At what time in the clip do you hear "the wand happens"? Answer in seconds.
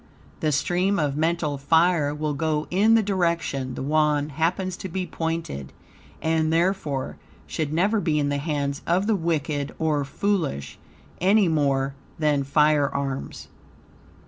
3.75-4.75